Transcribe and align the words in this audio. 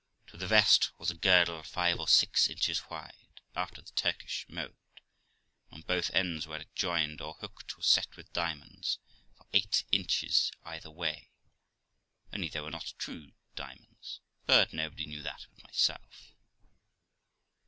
To 0.31 0.35
the 0.37 0.47
vest 0.47 0.89
was 0.97 1.11
a 1.11 1.15
girdle 1.15 1.61
five 1.61 1.99
or 1.99 2.07
six 2.07 2.49
inches 2.49 2.89
wide, 2.89 3.39
after 3.55 3.83
the 3.83 3.91
Turkish 3.91 4.47
mode; 4.49 4.75
and 5.69 5.81
on 5.81 5.81
both 5.81 6.09
ends 6.09 6.47
where 6.47 6.59
it 6.59 6.73
joined, 6.73 7.21
or 7.21 7.35
hooked, 7.35 7.77
was 7.77 7.85
set 7.85 8.07
with 8.15 8.33
diamonds 8.33 8.97
for 9.37 9.45
eight 9.53 9.83
inches 9.91 10.51
either 10.63 10.89
way, 10.89 11.29
only 12.33 12.49
they 12.49 12.61
were 12.61 12.71
not 12.71 12.93
true 12.97 13.33
diamonds, 13.53 14.21
but 14.47 14.73
nobody 14.73 15.05
knew 15.05 15.21
that 15.21 15.45
but 15.53 15.61
myself. 15.65 16.33